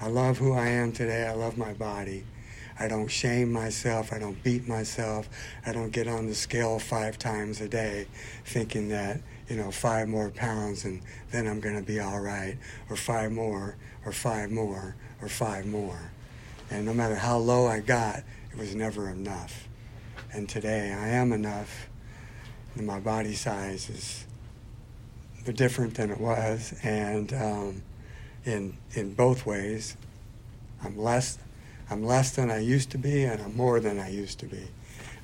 I 0.00 0.06
love 0.06 0.38
who 0.38 0.52
I 0.52 0.68
am 0.68 0.92
today. 0.92 1.26
I 1.26 1.32
love 1.32 1.58
my 1.58 1.72
body. 1.72 2.24
I 2.78 2.88
don't 2.88 3.08
shame 3.08 3.52
myself. 3.52 4.12
I 4.12 4.18
don't 4.18 4.40
beat 4.42 4.68
myself. 4.68 5.28
I 5.66 5.72
don't 5.72 5.90
get 5.90 6.06
on 6.06 6.26
the 6.26 6.34
scale 6.34 6.78
five 6.78 7.18
times 7.18 7.60
a 7.60 7.68
day 7.68 8.06
thinking 8.44 8.88
that, 8.90 9.20
you 9.52 9.58
know, 9.58 9.70
five 9.70 10.08
more 10.08 10.30
pounds 10.30 10.86
and 10.86 11.02
then 11.30 11.46
I'm 11.46 11.60
going 11.60 11.76
to 11.76 11.82
be 11.82 12.00
all 12.00 12.20
right, 12.20 12.56
or 12.88 12.96
five 12.96 13.32
more, 13.32 13.76
or 14.06 14.10
five 14.10 14.50
more, 14.50 14.96
or 15.20 15.28
five 15.28 15.66
more. 15.66 16.10
And 16.70 16.86
no 16.86 16.94
matter 16.94 17.14
how 17.14 17.36
low 17.36 17.66
I 17.66 17.80
got, 17.80 18.20
it 18.50 18.56
was 18.56 18.74
never 18.74 19.10
enough. 19.10 19.68
And 20.32 20.48
today 20.48 20.90
I 20.94 21.08
am 21.08 21.34
enough. 21.34 21.90
And 22.76 22.86
my 22.86 22.98
body 22.98 23.34
size 23.34 23.90
is 23.90 24.24
different 25.52 25.96
than 25.96 26.10
it 26.10 26.18
was. 26.18 26.74
And 26.82 27.30
um, 27.34 27.82
in, 28.46 28.74
in 28.94 29.12
both 29.12 29.44
ways, 29.44 29.98
I'm 30.82 30.96
less, 30.96 31.36
I'm 31.90 32.02
less 32.02 32.30
than 32.30 32.50
I 32.50 32.60
used 32.60 32.90
to 32.92 32.98
be, 32.98 33.24
and 33.24 33.42
I'm 33.42 33.54
more 33.54 33.80
than 33.80 34.00
I 34.00 34.08
used 34.08 34.38
to 34.38 34.46
be. 34.46 34.66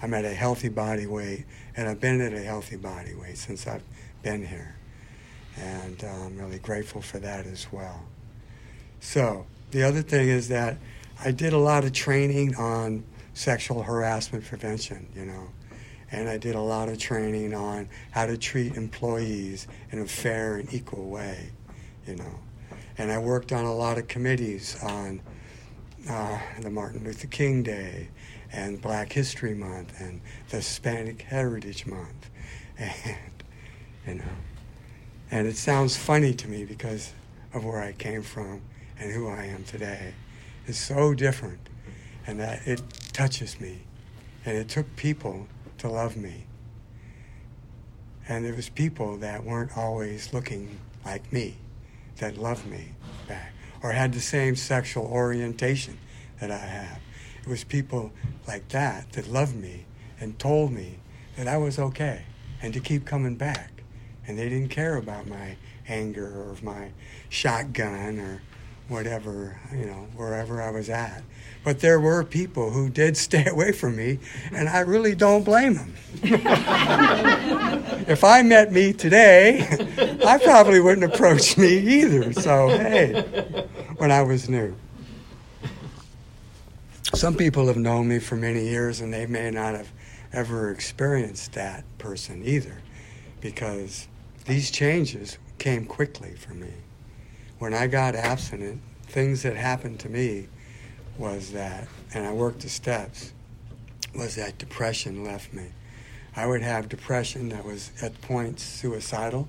I'm 0.03 0.13
at 0.13 0.27
a 0.27 0.35
healthy 0.35 0.69
body 0.69 1.07
weight, 1.07 1.47
and 1.75 1.89
I've 1.89 2.01
been 2.01 2.21
at 2.21 2.35
a 2.35 2.43
healthy 2.43 2.77
body 2.77 3.15
weight 3.15 3.39
since 3.39 3.67
I've 3.67 3.83
been 4.23 4.45
here. 4.45 4.77
And 5.57 6.03
uh, 6.05 6.07
I'm 6.07 6.39
really 6.39 6.59
grateful 6.59 7.03
for 7.03 7.19
that 7.19 7.47
as 7.47 7.73
well. 7.73 8.05
So, 9.01 9.47
the 9.71 9.83
other 9.83 10.03
thing 10.03 10.29
is 10.29 10.49
that 10.49 10.79
I 11.25 11.31
did 11.31 11.53
a 11.53 11.59
lot 11.59 11.85
of 11.85 11.93
training 11.93 12.55
on 12.55 13.05
sexual 13.35 13.83
harassment 13.83 14.45
prevention, 14.45 15.09
you 15.15 15.25
know. 15.25 15.49
And 16.11 16.29
I 16.29 16.39
did 16.39 16.55
a 16.55 16.61
lot 16.61 16.89
of 16.89 16.99
training 16.99 17.55
on 17.55 17.89
how 18.13 18.27
to 18.27 18.39
treat 18.39 18.75
employees 18.77 19.67
in 19.91 20.01
a 20.01 20.07
fair 20.07 20.57
and 20.57 20.73
equal 20.73 21.09
way, 21.09 21.51
you 22.07 22.17
know. 22.17 22.39
And 22.97 23.13
I 23.13 23.19
worked 23.19 23.53
on 23.53 23.65
a 23.65 23.75
lot 23.75 23.99
of 23.99 24.09
committees 24.09 24.77
on 24.83 25.21
uh, 26.09 26.39
the 26.61 26.71
Martin 26.71 27.05
Luther 27.05 27.27
King 27.27 27.63
Day 27.63 28.09
and 28.53 28.81
Black 28.81 29.13
History 29.13 29.55
Month 29.55 30.01
and 30.01 30.21
the 30.49 30.57
Hispanic 30.57 31.23
Heritage 31.23 31.87
Month. 31.87 32.31
And, 32.81 33.38
you 34.09 34.15
know, 34.15 34.25
and 35.31 35.47
it 35.47 35.57
sounds 35.57 35.97
funny 35.97 36.33
to 36.35 36.49
me 36.49 36.65
because 36.65 37.13
of 37.53 37.65
where 37.65 37.83
I 37.83 37.93
came 37.93 38.23
from 38.23 38.63
and 38.99 39.13
who 39.13 39.29
I 39.29 39.45
am 39.45 39.65
today. 39.65 40.15
It's 40.67 40.79
so 40.79 41.15
different 41.15 41.69
and 42.27 42.41
that 42.41 42.67
it 42.67 42.83
touches 43.13 43.61
me. 43.61 43.81
And 44.45 44.57
it 44.57 44.69
took 44.69 44.97
people 44.97 45.47
to 45.79 45.89
love 45.89 46.17
me. 46.17 46.45
And 48.29 48.45
there 48.45 48.55
was 48.55 48.69
people 48.69 49.17
that 49.19 49.45
weren't 49.45 49.77
always 49.77 50.33
looking 50.33 50.79
like 51.05 51.33
me, 51.33 51.57
that 52.19 52.37
loved 52.37 52.67
me 52.67 52.93
back, 53.27 53.53
or 53.83 53.93
had 53.93 54.13
the 54.13 54.21
same 54.21 54.57
sexual 54.57 55.05
orientation 55.05 55.99
that 56.41 56.51
I 56.51 56.59
have. 56.59 57.01
It 57.43 57.49
was 57.49 57.65
people 57.65 58.13
like 58.47 58.69
that 58.69 59.13
that 59.13 59.29
loved 59.29 59.57
me 59.57 59.87
and 60.21 60.39
told 60.39 60.73
me 60.73 60.99
that 61.37 61.49
I 61.49 61.57
was 61.57 61.79
okay 61.79 62.25
and 62.61 62.75
to 62.75 62.81
keep 62.81 63.07
coming 63.07 63.37
back. 63.37 63.78
And 64.29 64.39
they 64.39 64.49
didn't 64.49 64.69
care 64.69 64.97
about 64.97 65.27
my 65.27 65.57
anger 65.89 66.27
or 66.27 66.55
my 66.63 66.91
shotgun 67.31 68.21
or 68.21 68.43
whatever, 68.89 69.59
you 69.73 69.87
know, 69.87 70.07
wherever 70.17 70.63
I 70.63 70.71
was 70.71 70.89
at. 70.89 71.23
But 71.65 71.81
there 71.81 72.01
were 72.01 72.25
people 72.25 72.71
who 72.71 72.89
did 72.89 73.17
stay 73.27 73.47
away 73.47 73.73
from 73.73 73.97
me, 73.97 74.19
and 74.53 74.69
I 74.69 74.81
really 74.81 75.15
don't 75.15 75.45
blame 75.45 75.75
them. 75.75 75.95
if 78.09 78.25
I 78.25 78.43
met 78.43 78.73
me 78.73 78.93
today, 78.93 79.67
I 80.27 80.39
probably 80.39 80.81
wouldn't 80.81 81.13
approach 81.13 81.57
me 81.59 81.77
either. 81.77 82.33
So, 82.33 82.69
hey, 82.69 83.67
when 83.97 84.11
I 84.11 84.23
was 84.23 84.49
new. 84.49 84.75
Some 87.15 87.35
people 87.35 87.67
have 87.67 87.77
known 87.77 88.09
me 88.09 88.19
for 88.19 88.37
many 88.37 88.69
years, 88.69 89.01
and 89.01 89.13
they 89.13 89.27
may 89.27 89.51
not 89.51 89.75
have 89.75 89.91
ever 90.33 90.71
experienced 90.71 91.53
that 91.55 91.85
person 91.97 92.43
either, 92.45 92.83
because 93.41 94.07
these 94.49 94.71
changes 94.71 95.37
came 95.59 95.85
quickly 95.85 96.35
for 96.35 96.55
me. 96.55 96.73
When 97.59 97.75
I 97.75 97.87
got 97.87 98.15
abstinent, 98.15 98.81
things 99.03 99.43
that 99.43 99.57
happened 99.57 100.01
to 100.01 100.09
me 100.09 100.49
was 101.19 101.53
that, 101.53 101.87
and 102.15 102.27
I 102.27 102.33
worked 102.33 102.61
the 102.61 102.71
steps, 102.71 103.35
was 104.17 104.37
that 104.37 104.57
depression 104.57 105.23
left 105.23 105.53
me. 105.53 105.67
I 106.35 106.47
would 106.47 106.63
have 106.63 106.89
depression 106.89 107.51
that 107.51 107.65
was 107.65 107.91
at 108.01 108.19
points 108.23 108.63
suicidal, 108.63 109.49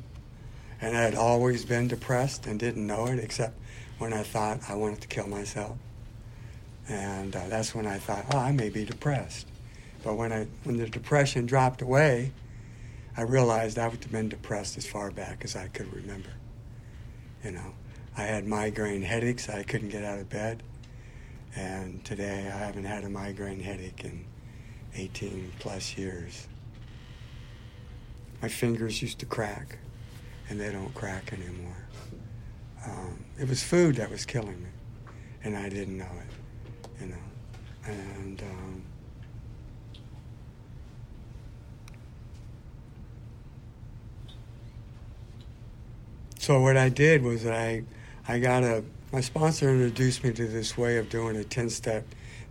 and 0.82 0.98
I 0.98 1.01
had 1.01 1.15
always 1.15 1.63
been 1.63 1.88
depressed 1.88 2.46
and 2.46 2.60
didn't 2.60 2.86
know 2.86 3.08
it 3.08 3.20
except 3.20 3.58
when 4.00 4.12
I 4.12 4.24
thought 4.24 4.60
I 4.68 4.75
wanted 4.75 5.00
to 5.01 5.08
kill 5.08 5.27
myself. 5.27 5.77
And 6.89 7.34
uh, 7.34 7.48
that's 7.48 7.74
when 7.74 7.88
I 7.88 8.00
thought, 8.00 8.25
oh, 8.34 8.38
I 8.38 8.51
may 8.51 8.68
be 8.68 8.84
depressed. 8.84 9.48
But 10.03 10.15
when, 10.15 10.34
I, 10.34 10.48
when 10.65 10.75
the 10.75 10.89
depression 10.89 11.46
dropped 11.46 11.82
away, 11.82 12.34
I 13.18 13.22
realized 13.22 13.78
I 13.78 13.88
would 13.88 14.04
have 14.04 14.12
been 14.12 14.30
depressed 14.30 14.78
as 14.78 14.86
far 14.86 15.12
back 15.12 15.44
as 15.44 15.56
I 15.56 15.68
could 15.68 15.94
remember. 15.94 16.30
You 17.44 17.51
know, 17.51 17.74
I 18.18 18.24
had 18.24 18.48
migraine 18.48 19.01
headaches. 19.01 19.50
I 19.50 19.63
couldn't 19.63 19.89
get 19.89 20.04
out 20.04 20.20
of 20.20 20.30
bed. 20.30 20.63
And 21.56 22.04
today 22.06 22.51
I 22.54 22.58
haven't 22.58 22.86
had 22.86 23.04
a 23.04 23.10
migraine 23.10 23.60
headache 23.60 24.04
in 24.04 24.25
18 24.96 25.51
plus 25.60 25.98
years. 25.98 26.48
My 28.42 28.48
fingers 28.48 29.01
used 29.01 29.20
to 29.20 29.25
crack, 29.25 29.78
and 30.48 30.60
they 30.60 30.72
don't 30.72 30.94
crack 30.94 31.34
anymore. 31.34 31.88
Um, 32.86 33.25
it 33.39 33.50
was 33.50 33.62
food 33.62 33.96
that 33.96 34.10
was 34.10 34.25
killing 34.25 34.62
me, 34.62 34.70
and 35.44 35.58
I 35.58 35.68
didn't 35.68 35.98
know 35.98 36.06
it, 36.06 37.01
you 37.01 37.08
know. 37.08 37.16
And 37.86 38.42
um, 38.42 38.84
so 46.50 46.60
what 46.60 46.77
I 46.77 46.89
did 46.89 47.22
was 47.22 47.46
I, 47.46 47.84
I 48.27 48.39
got 48.39 48.63
a, 48.63 48.84
my 49.13 49.22
sponsor 49.22 49.70
introduced 49.70 50.24
me 50.24 50.34
to 50.34 50.48
this 50.48 50.75
way 50.75 50.98
of 50.98 51.08
doing 51.08 51.36
a 51.36 51.44
10 51.44 51.70
step 51.70 52.03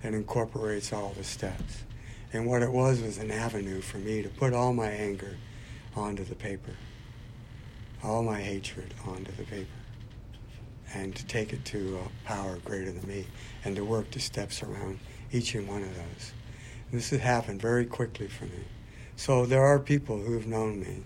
that 0.02 0.14
incorporates 0.14 0.93
all 0.93 1.12
the 1.17 1.25
steps. 1.25 1.83
And 2.33 2.47
what 2.47 2.62
it 2.62 2.71
was 2.71 3.02
was 3.02 3.19
an 3.19 3.33
avenue 3.33 3.81
for 3.81 3.99
me 3.99 4.23
to 4.23 4.28
put 4.28 4.52
all 4.52 4.73
my 4.73 4.87
anger 4.87 5.37
onto 5.97 6.23
the 6.23 6.37
paper, 6.37 6.76
all 8.05 8.23
my 8.23 8.40
hatred 8.40 8.95
onto 9.05 9.33
the 9.33 9.43
paper, 9.43 9.67
and 10.95 11.12
to 11.17 11.26
take 11.26 11.52
it 11.52 11.64
to 11.64 11.99
a 11.99 12.25
power 12.25 12.59
greater 12.64 12.93
than 12.93 13.09
me, 13.09 13.26
and 13.64 13.75
to 13.75 13.85
work 13.85 14.12
the 14.12 14.21
steps 14.21 14.62
around 14.62 15.00
each 15.33 15.57
and 15.57 15.67
one 15.67 15.83
of 15.83 15.93
those. 15.97 16.33
And 16.93 17.00
this 17.00 17.11
has 17.11 17.19
happened 17.19 17.61
very 17.61 17.85
quickly 17.85 18.28
for 18.28 18.45
me. 18.45 18.62
So 19.17 19.45
there 19.45 19.64
are 19.64 19.81
people 19.81 20.19
who've 20.19 20.47
known 20.47 20.78
me 20.78 21.02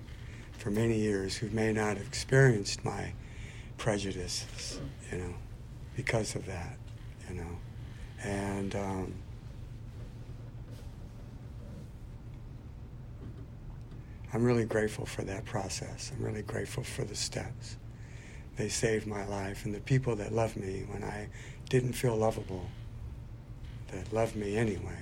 for 0.62 0.71
many 0.71 0.97
years 0.97 1.37
who 1.37 1.49
may 1.50 1.73
not 1.73 1.97
have 1.97 2.07
experienced 2.07 2.85
my 2.85 3.12
prejudices, 3.78 4.81
you 5.11 5.19
know, 5.19 5.35
because 5.97 6.37
of 6.37 6.47
that, 6.47 6.76
you 7.28 7.35
know. 7.35 7.59
And 8.23 8.76
um, 8.76 9.14
I'm 14.33 14.45
really 14.45 14.64
grateful 14.64 15.04
for 15.04 15.23
that 15.23 15.45
process. 15.45 16.12
I'm 16.16 16.25
really 16.25 16.42
grateful 16.42 16.85
for 16.85 17.02
the 17.02 17.16
steps. 17.16 17.76
They 18.57 18.69
saved 18.69 19.09
my 19.09 19.26
life, 19.26 19.64
and 19.64 19.75
the 19.75 19.81
people 19.81 20.14
that 20.14 20.33
loved 20.33 20.57
me 20.57 20.85
when 20.88 21.02
I 21.02 21.28
didn't 21.71 21.95
feel 21.95 22.16
lovable, 22.16 22.69
that 23.90 24.12
loved 24.12 24.37
me 24.37 24.57
anyway, 24.57 24.99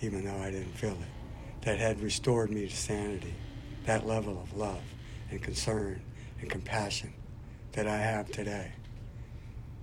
even 0.00 0.24
though 0.24 0.38
I 0.38 0.50
didn't 0.50 0.72
feel 0.72 0.92
it, 0.92 1.64
that 1.66 1.78
had 1.78 2.00
restored 2.00 2.50
me 2.50 2.66
to 2.66 2.74
sanity, 2.74 3.34
that 3.86 4.06
level 4.06 4.40
of 4.40 4.56
love 4.56 4.82
and 5.30 5.42
concern 5.42 6.00
and 6.40 6.50
compassion 6.50 7.12
that 7.72 7.86
I 7.86 7.98
have 7.98 8.30
today 8.30 8.72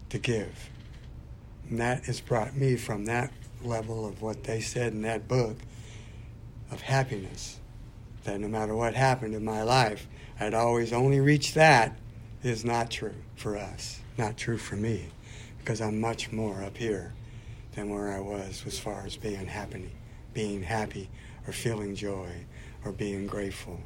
to 0.10 0.18
give. 0.18 0.70
And 1.70 1.80
that 1.80 2.06
has 2.06 2.22
brought 2.22 2.56
me 2.56 2.76
from 2.76 3.06
that 3.06 3.32
level 3.64 4.08
of 4.08 4.22
what 4.22 4.44
they 4.44 4.62
said 4.62 4.94
in 4.94 5.02
that 5.04 5.28
book 5.28 5.58
of 6.72 6.82
happiness, 6.82 7.60
that 8.24 8.40
no 8.40 8.48
matter 8.48 8.76
what 8.76 8.94
happened 8.94 9.34
in 9.34 9.44
my 9.44 9.64
life, 9.64 10.08
I'd 10.40 10.54
always 10.54 10.94
only 10.94 11.20
reach 11.20 11.54
that 11.54 11.98
is 12.44 12.64
not 12.64 12.92
true 12.92 13.16
for 13.36 13.58
us, 13.58 14.00
not 14.18 14.38
true 14.38 14.58
for 14.58 14.76
me, 14.76 15.08
because 15.60 15.82
I'm 15.82 16.00
much 16.00 16.32
more 16.32 16.62
up 16.64 16.78
here 16.78 17.14
than 17.74 17.90
where 17.90 18.12
I 18.12 18.20
was 18.20 18.64
as 18.66 18.80
far 18.80 19.04
as 19.06 19.16
being 19.16 19.48
happy, 19.48 19.92
being 20.34 20.64
happy 20.64 21.10
or 21.46 21.54
feeling 21.54 21.96
joy 21.96 22.30
or 22.88 22.92
being 22.92 23.28
grateful. 23.28 23.80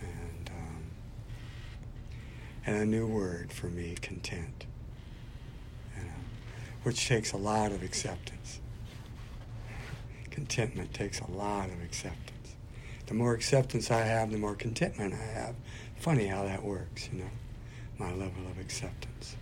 And, 0.00 0.50
um, 0.50 0.82
and 2.66 2.76
a 2.82 2.86
new 2.86 3.06
word 3.06 3.52
for 3.52 3.66
me, 3.66 3.96
content 4.00 4.66
which 6.82 7.06
takes 7.06 7.32
a 7.32 7.36
lot 7.36 7.72
of 7.72 7.82
acceptance. 7.82 8.60
Contentment 10.30 10.94
takes 10.94 11.20
a 11.20 11.30
lot 11.30 11.68
of 11.68 11.82
acceptance. 11.82 12.54
The 13.06 13.14
more 13.14 13.34
acceptance 13.34 13.90
I 13.90 14.00
have, 14.00 14.30
the 14.30 14.38
more 14.38 14.54
contentment 14.54 15.14
I 15.14 15.38
have. 15.38 15.54
Funny 15.96 16.26
how 16.26 16.44
that 16.44 16.62
works, 16.62 17.08
you 17.12 17.18
know, 17.18 17.30
my 17.98 18.10
level 18.12 18.46
of 18.50 18.58
acceptance. 18.58 19.36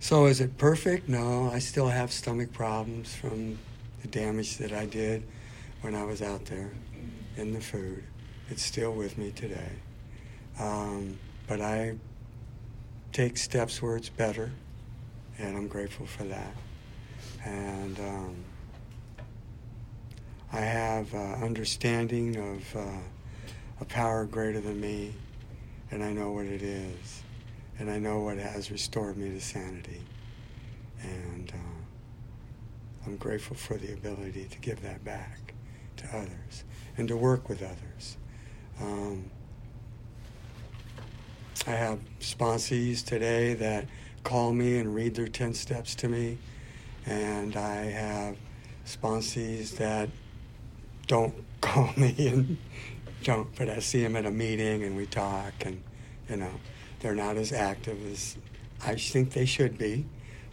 So 0.00 0.26
is 0.26 0.40
it 0.40 0.58
perfect? 0.58 1.08
No, 1.08 1.50
I 1.50 1.60
still 1.60 1.88
have 1.88 2.12
stomach 2.12 2.52
problems 2.52 3.14
from 3.14 3.58
the 4.02 4.08
damage 4.08 4.58
that 4.58 4.72
I 4.72 4.86
did 4.86 5.22
when 5.80 5.94
I 5.94 6.04
was 6.04 6.22
out 6.22 6.44
there 6.46 6.72
in 7.36 7.52
the 7.52 7.60
food. 7.60 8.04
It's 8.50 8.62
still 8.62 8.92
with 8.92 9.18
me 9.18 9.30
today. 9.30 9.72
Um, 10.58 11.18
but 11.46 11.60
I 11.60 11.96
take 13.12 13.36
steps 13.36 13.80
where 13.80 13.96
it's 13.96 14.08
better 14.08 14.50
and 15.38 15.56
I'm 15.56 15.68
grateful 15.68 16.06
for 16.06 16.24
that. 16.24 16.54
And 17.44 17.98
um, 18.00 18.36
I 20.52 20.60
have 20.60 21.14
uh, 21.14 21.34
understanding 21.44 22.36
of 22.36 22.76
uh, 22.76 23.00
a 23.80 23.84
power 23.84 24.24
greater 24.24 24.60
than 24.60 24.80
me, 24.80 25.14
and 25.90 26.02
I 26.02 26.12
know 26.12 26.32
what 26.32 26.46
it 26.46 26.62
is, 26.62 27.22
and 27.78 27.90
I 27.90 27.98
know 27.98 28.20
what 28.20 28.38
has 28.38 28.70
restored 28.70 29.16
me 29.16 29.30
to 29.30 29.40
sanity. 29.40 30.02
And 31.02 31.52
uh, 31.54 33.06
I'm 33.06 33.16
grateful 33.16 33.56
for 33.56 33.76
the 33.76 33.92
ability 33.92 34.48
to 34.50 34.58
give 34.58 34.82
that 34.82 35.04
back 35.04 35.47
to 35.98 36.16
others 36.16 36.64
and 36.96 37.08
to 37.08 37.16
work 37.16 37.48
with 37.48 37.62
others. 37.62 38.16
Um, 38.80 39.30
I 41.66 41.72
have 41.72 41.98
sponsees 42.20 43.04
today 43.04 43.54
that 43.54 43.86
call 44.24 44.52
me 44.52 44.78
and 44.78 44.94
read 44.94 45.14
their 45.14 45.28
10 45.28 45.54
steps 45.54 45.94
to 45.96 46.08
me. 46.08 46.38
And 47.06 47.56
I 47.56 47.84
have 47.84 48.36
sponsees 48.86 49.76
that 49.76 50.08
don't 51.06 51.34
call 51.60 51.90
me 51.96 52.14
and 52.28 52.58
don't, 53.22 53.54
but 53.56 53.68
I 53.68 53.80
see 53.80 54.02
them 54.02 54.16
at 54.16 54.26
a 54.26 54.30
meeting 54.30 54.84
and 54.84 54.96
we 54.96 55.06
talk 55.06 55.52
and, 55.64 55.82
you 56.28 56.36
know, 56.36 56.50
they're 57.00 57.14
not 57.14 57.36
as 57.36 57.52
active 57.52 57.98
as 58.10 58.36
I 58.84 58.94
think 58.96 59.32
they 59.32 59.46
should 59.46 59.78
be, 59.78 60.06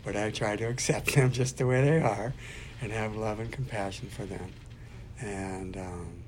but 0.03 0.15
I 0.15 0.31
try 0.31 0.55
to 0.55 0.65
accept 0.65 1.15
them 1.15 1.31
just 1.31 1.57
the 1.57 1.67
way 1.67 1.81
they 1.81 1.99
are 1.99 2.33
and 2.81 2.91
have 2.91 3.15
love 3.15 3.39
and 3.39 3.51
compassion 3.51 4.09
for 4.09 4.25
them. 4.25 4.51
And, 5.21 5.77
um, 5.77 6.23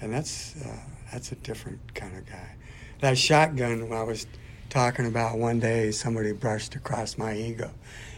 and 0.00 0.12
that's, 0.12 0.56
uh, 0.64 0.76
that's 1.12 1.32
a 1.32 1.36
different 1.36 1.94
kind 1.94 2.16
of 2.16 2.26
guy. 2.26 2.56
That 3.00 3.18
shotgun, 3.18 3.88
when 3.88 3.98
I 3.98 4.02
was 4.02 4.26
talking 4.74 5.06
about 5.06 5.38
one 5.38 5.60
day 5.60 5.92
somebody 5.92 6.32
brushed 6.32 6.74
across 6.74 7.16
my 7.16 7.36
ego, 7.36 7.70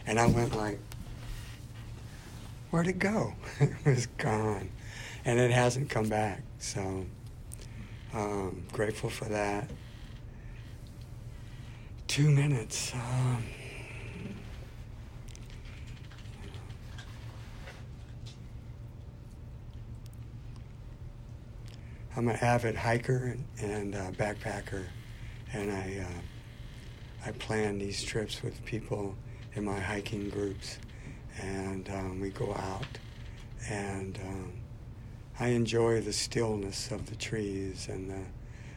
and 0.07 0.19
I 0.19 0.27
went 0.27 0.57
like, 0.57 0.79
"Where'd 2.71 2.87
it 2.87 2.99
go? 2.99 3.35
it 3.61 3.75
was 3.85 4.07
gone, 4.07 4.71
and 5.25 5.39
it 5.39 5.51
hasn't 5.51 5.91
come 5.91 6.09
back." 6.09 6.43
So, 6.59 7.05
um, 8.15 8.63
grateful 8.73 9.11
for 9.11 9.27
that. 9.27 9.71
Two 12.07 12.31
minutes. 12.31 12.95
Um, 12.95 13.45
I'm 22.17 22.29
an 22.29 22.37
avid 22.37 22.77
hiker 22.77 23.37
and, 23.61 23.71
and 23.71 23.95
uh, 23.95 24.11
backpacker, 24.13 24.87
and 25.53 25.71
I 25.71 26.03
uh, 26.03 27.29
I 27.29 27.33
plan 27.33 27.79
these 27.79 28.03
trips 28.03 28.43
with 28.43 28.65
people 28.65 29.15
in 29.55 29.67
my 29.67 29.79
hiking 29.79 30.31
groups, 30.31 30.79
and 31.39 31.87
um, 31.91 32.19
we 32.19 32.31
go 32.31 32.55
out, 32.55 32.87
and 33.69 34.19
um, 34.27 34.53
I 35.39 35.49
enjoy 35.49 36.01
the 36.01 36.13
stillness 36.13 36.91
of 36.91 37.05
the 37.05 37.17
trees 37.17 37.89
and 37.91 38.11
the 38.11 38.23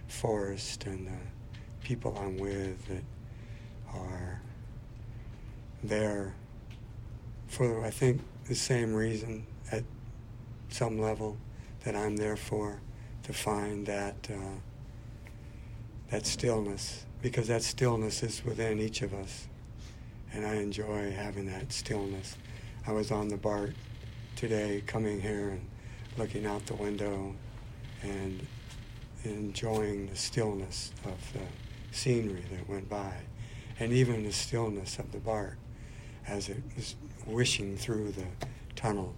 forest 0.10 0.86
and 0.86 1.08
the 1.08 1.86
people 1.86 2.18
I'm 2.20 2.38
with 2.38 2.86
that 2.88 3.04
are 3.94 4.42
there 5.82 6.36
for, 7.48 7.86
I 7.86 7.90
think, 7.90 8.22
the 8.50 8.56
same 8.56 8.94
reason 8.94 9.46
at 9.72 9.86
some 10.68 11.00
level 11.00 11.38
that 11.86 11.96
I'm 11.96 12.18
there 12.18 12.36
for, 12.36 12.82
to 13.30 13.34
find 13.36 13.86
that, 13.86 14.28
uh, 14.34 14.58
that 16.10 16.26
stillness 16.26 17.06
because 17.22 17.48
that 17.48 17.62
stillness 17.62 18.24
is 18.24 18.44
within 18.44 18.80
each 18.80 19.04
of 19.04 19.14
us. 19.14 19.48
And 20.34 20.44
I 20.44 20.56
enjoy 20.56 21.12
having 21.12 21.46
that 21.46 21.72
stillness. 21.72 22.38
I 22.88 22.92
was 22.92 23.12
on 23.12 23.28
the 23.28 23.38
BART 23.38 23.76
today 24.36 24.82
coming 24.88 25.22
here 25.22 25.50
and 25.50 25.62
looking 26.18 26.48
out 26.48 26.66
the 26.66 26.74
window 26.74 27.36
and 28.02 28.48
enjoying 29.24 30.08
the 30.08 30.16
stillness 30.16 30.92
of 31.06 31.34
the 31.34 31.96
scenery 31.96 32.44
that 32.52 32.68
went 32.68 32.90
by 32.90 33.14
and 33.80 33.94
even 33.94 34.24
the 34.24 34.34
stillness 34.34 34.98
of 34.98 35.12
the 35.12 35.20
BART 35.20 35.60
as 36.28 36.50
it 36.50 36.64
was 36.76 36.96
wishing 37.28 37.78
through 37.78 38.12
the 38.12 38.26
tunnel. 38.76 39.14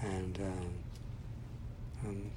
And 0.00 0.38
um, 0.38 0.74
I'm 2.06 2.30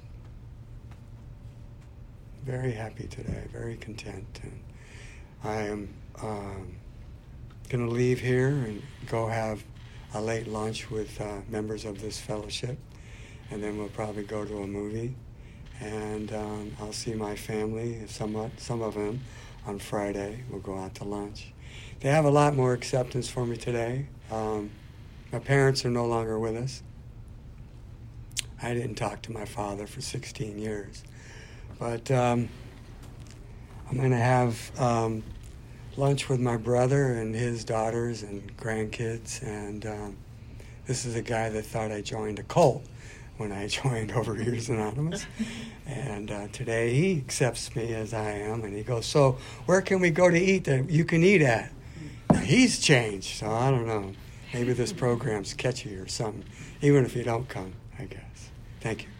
very 2.44 2.72
happy 2.72 3.06
today, 3.08 3.44
very 3.52 3.76
content. 3.76 4.40
And, 4.42 4.60
I 5.44 5.62
am 5.62 5.94
um, 6.22 6.76
going 7.68 7.86
to 7.86 7.92
leave 7.92 8.20
here 8.20 8.48
and 8.48 8.82
go 9.06 9.28
have 9.28 9.62
a 10.14 10.20
late 10.20 10.48
lunch 10.48 10.90
with 10.90 11.20
uh, 11.20 11.40
members 11.48 11.84
of 11.84 12.00
this 12.00 12.18
fellowship, 12.18 12.76
and 13.50 13.62
then 13.62 13.78
we'll 13.78 13.88
probably 13.88 14.24
go 14.24 14.44
to 14.44 14.62
a 14.62 14.66
movie, 14.66 15.14
and 15.80 16.32
um, 16.32 16.76
I'll 16.80 16.92
see 16.92 17.14
my 17.14 17.36
family, 17.36 18.02
somewhat, 18.08 18.58
some 18.58 18.82
of 18.82 18.94
them, 18.94 19.20
on 19.66 19.78
Friday. 19.78 20.42
We'll 20.50 20.60
go 20.60 20.78
out 20.78 20.94
to 20.96 21.04
lunch. 21.04 21.52
They 22.00 22.08
have 22.08 22.24
a 22.24 22.30
lot 22.30 22.56
more 22.56 22.72
acceptance 22.72 23.28
for 23.28 23.46
me 23.46 23.56
today. 23.56 24.06
Um, 24.32 24.70
my 25.32 25.38
parents 25.38 25.84
are 25.84 25.90
no 25.90 26.06
longer 26.06 26.38
with 26.38 26.56
us. 26.56 26.82
I 28.60 28.74
didn't 28.74 28.94
talk 28.94 29.22
to 29.22 29.32
my 29.32 29.44
father 29.44 29.86
for 29.86 30.00
16 30.00 30.58
years, 30.58 31.04
but. 31.78 32.10
Um, 32.10 32.48
I'm 33.88 33.98
going 33.98 34.10
to 34.10 34.16
have 34.16 34.80
um, 34.80 35.22
lunch 35.96 36.28
with 36.28 36.40
my 36.40 36.56
brother 36.56 37.12
and 37.12 37.34
his 37.34 37.64
daughters 37.64 38.24
and 38.24 38.56
grandkids. 38.56 39.42
And 39.42 39.86
um, 39.86 40.16
this 40.86 41.04
is 41.04 41.14
a 41.14 41.22
guy 41.22 41.50
that 41.50 41.64
thought 41.64 41.92
I 41.92 42.00
joined 42.00 42.40
a 42.40 42.42
cult 42.42 42.84
when 43.36 43.52
I 43.52 43.66
joined 43.68 44.10
Overeaters 44.10 44.68
Anonymous. 44.68 45.26
And 45.88 46.32
uh, 46.32 46.48
today 46.48 46.92
he 46.94 47.16
accepts 47.16 47.76
me 47.76 47.94
as 47.94 48.12
I 48.12 48.32
am. 48.32 48.64
And 48.64 48.76
he 48.76 48.82
goes, 48.82 49.06
So, 49.06 49.38
where 49.66 49.80
can 49.80 50.00
we 50.00 50.10
go 50.10 50.28
to 50.28 50.36
eat 50.36 50.64
that 50.64 50.90
you 50.90 51.04
can 51.04 51.22
eat 51.22 51.42
at? 51.42 51.70
Now, 52.32 52.40
he's 52.40 52.80
changed. 52.80 53.38
So, 53.38 53.48
I 53.48 53.70
don't 53.70 53.86
know. 53.86 54.10
Maybe 54.52 54.72
this 54.72 54.92
program's 54.92 55.54
catchy 55.54 55.94
or 55.94 56.08
something, 56.08 56.42
even 56.82 57.04
if 57.04 57.14
you 57.14 57.22
don't 57.22 57.48
come, 57.48 57.74
I 58.00 58.06
guess. 58.06 58.50
Thank 58.80 59.04
you. 59.04 59.15